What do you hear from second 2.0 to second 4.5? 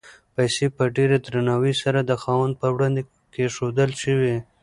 د خاوند په وړاندې کېښودل شوې.